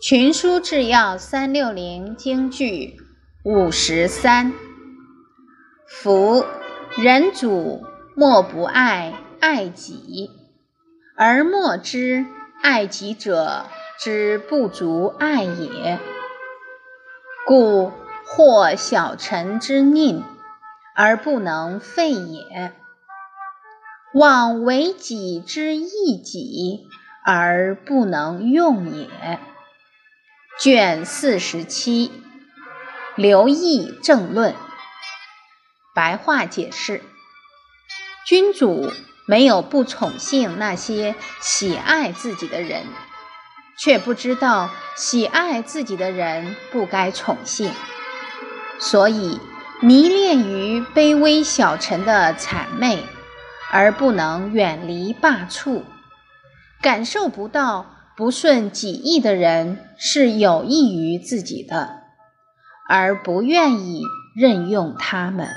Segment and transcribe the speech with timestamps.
[0.00, 2.96] 群书治要三六零京剧
[3.42, 4.54] 五十三。
[5.86, 6.46] 夫
[6.96, 7.84] 人主
[8.16, 10.30] 莫不爱爱己，
[11.18, 12.24] 而莫知
[12.62, 13.66] 爱己者
[13.98, 15.98] 之不足爱也。
[17.46, 17.92] 故
[18.24, 20.22] 或小臣之佞
[20.96, 22.72] 而不能废也，
[24.14, 26.86] 妄为己之益己
[27.22, 29.38] 而不能用也。
[30.60, 32.12] 卷四十七，
[33.16, 34.54] 刘毅正论。
[35.94, 37.02] 白话解释：
[38.26, 38.92] 君主
[39.26, 42.84] 没有不宠幸那些喜爱自己的人，
[43.78, 47.72] 却不知道喜爱自己的人不该宠幸，
[48.78, 49.40] 所以
[49.80, 53.02] 迷恋于卑微小臣的谄媚，
[53.72, 55.84] 而不能远离罢黜，
[56.82, 57.96] 感受不到。
[58.20, 62.02] 不顺己意的人是有益于自己的，
[62.86, 64.02] 而不愿意
[64.36, 65.48] 任用他们。